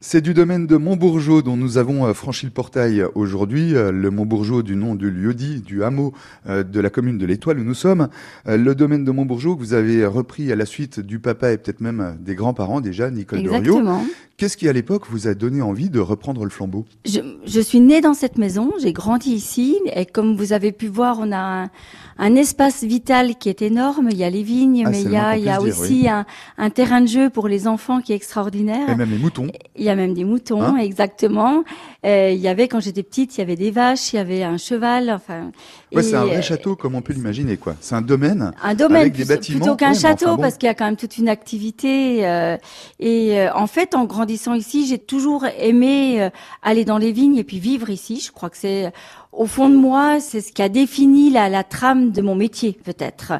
[0.00, 4.12] C'est du domaine de Montbourgeot dont nous avons euh, franchi le portail aujourd'hui, euh, le
[4.12, 6.14] Montbourgeot du nom du lieu-dit, du hameau
[6.48, 8.08] euh, de la commune de l'Étoile où nous sommes.
[8.46, 11.80] Le domaine de Montbourgeot que vous avez repris à la suite du papa et peut-être
[11.80, 14.04] même des grands-parents déjà, Nicole Exactement.
[14.38, 16.84] Qu'est-ce qui à l'époque vous a donné envie de reprendre le flambeau?
[17.04, 20.86] Je, je, suis née dans cette maison, j'ai grandi ici et comme vous avez pu
[20.86, 21.70] voir, on a un,
[22.18, 24.10] un espace vital qui est énorme.
[24.12, 26.24] Il y a les vignes, ah, mais il y a, il y a aussi un,
[26.56, 28.88] un, terrain de jeu pour les enfants qui est extraordinaire.
[28.88, 29.48] Et même les moutons.
[29.74, 30.76] Il y a même des moutons, hein?
[30.76, 31.64] exactement.
[32.06, 34.44] Euh, il y avait quand j'étais petite, il y avait des vaches, il y avait
[34.44, 35.10] un cheval.
[35.10, 35.50] Enfin.
[35.92, 37.74] Ouais, c'est un vrai château comme on peut l'imaginer, quoi.
[37.80, 38.52] C'est un domaine.
[38.62, 39.58] Un domaine avec des bâtiments.
[39.58, 42.24] plutôt qu'un château parce qu'il y a quand même toute une activité.
[42.24, 42.56] Euh,
[43.00, 46.30] et euh, en fait, en grandissant ici, j'ai toujours aimé euh,
[46.62, 48.20] aller dans les vignes et puis vivre ici.
[48.20, 48.92] Je crois que c'est
[49.32, 52.72] au fond de moi, c'est ce qui a défini la, la trame de mon métier,
[52.72, 53.34] peut-être.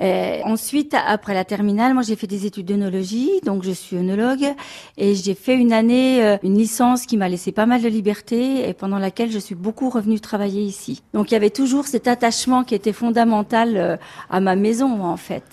[0.00, 4.54] Euh, ensuite, après la terminale, moi j'ai fait des études d'œnologie, donc je suis œnologue,
[4.98, 8.68] et j'ai fait une année, euh, une licence qui m'a laissé pas mal de liberté
[8.68, 11.02] et pendant laquelle je suis beaucoup revenue travailler ici.
[11.14, 13.96] Donc il y avait toujours cet attachement qui était fondamental euh,
[14.28, 15.44] à ma maison, en fait.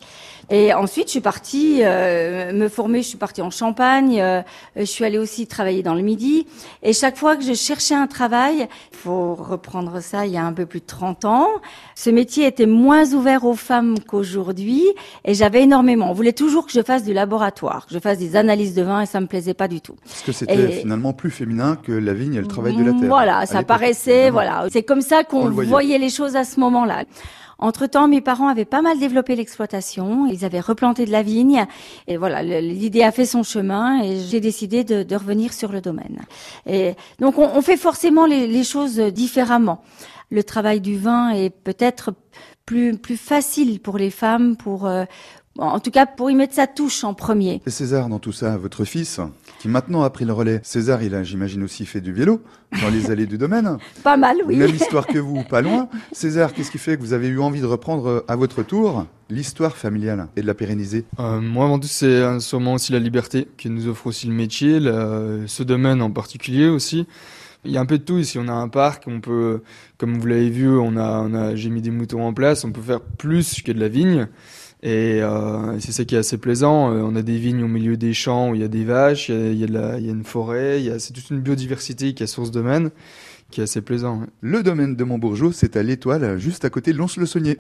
[0.50, 3.02] Et ensuite, je suis partie euh, me former.
[3.02, 4.20] Je suis partie en Champagne.
[4.22, 4.42] Euh,
[4.76, 6.46] je suis allée aussi travailler dans le Midi.
[6.84, 10.46] Et chaque fois que je cherchais un travail, il faut reprendre ça il y a
[10.46, 11.48] un peu plus de 30 ans,
[11.96, 14.84] ce métier était moins ouvert aux femmes qu'aujourd'hui.
[15.26, 16.10] Et j'avais énormément.
[16.10, 19.02] On voulait toujours que je fasse du laboratoire, que je fasse des analyses de vin,
[19.02, 19.96] et ça me plaisait pas du tout.
[20.04, 23.08] Parce que c'était finalement plus féminin que la vigne et le travail de la terre.
[23.08, 24.30] Voilà, ça paraissait.
[24.30, 27.04] Voilà, c'est comme ça qu'on voyait les choses à ce moment-là.
[27.64, 30.28] Entre-temps, mes parents avaient pas mal développé l'exploitation.
[30.28, 31.66] Ils avaient replanté de la vigne.
[32.08, 36.20] Et voilà, l'idée a fait son chemin et j'ai décidé de, revenir sur le domaine.
[36.66, 39.82] Et donc, on, fait forcément les, les, choses différemment.
[40.30, 42.14] Le travail du vin est peut-être
[42.66, 45.06] plus, plus facile pour les femmes, pour, euh,
[45.58, 47.62] en tout cas, pour y mettre sa touche en premier.
[47.66, 49.20] Et César, dans tout ça, votre fils,
[49.60, 50.60] qui maintenant a pris le relais.
[50.64, 52.42] César, il a, j'imagine, aussi fait du vélo
[52.82, 53.78] dans les allées du domaine.
[54.04, 54.58] Pas mal, oui.
[54.58, 55.88] Même histoire que vous, pas loin.
[56.12, 59.06] César, qu'est-ce qui fait que vous avez eu envie de reprendre euh, à votre tour
[59.30, 61.06] l'histoire familiale et de la pérenniser?
[61.20, 64.80] Euh, Moi, avant tout, c'est sûrement aussi la liberté qui nous offre aussi le métier,
[64.80, 67.06] le, ce domaine en particulier aussi.
[67.66, 68.38] Il y a un peu de tout ici.
[68.40, 69.62] On a un parc, on peut,
[69.98, 72.66] comme vous l'avez vu, on a, on a, j'ai mis des moutons en place.
[72.66, 74.28] On peut faire plus que de la vigne.
[74.86, 76.92] Et euh, c'est ça qui est assez plaisant.
[76.92, 79.30] Euh, on a des vignes au milieu des champs où il y a des vaches,
[79.30, 82.52] il y a, il y a, une forêt, c'est toute une biodiversité qui est source
[82.52, 82.92] domaine,
[83.50, 84.24] qui est assez plaisant.
[84.42, 87.52] Le domaine de Montbourgeot, c'est à l'Étoile, juste à côté de Lons-le-Saunier.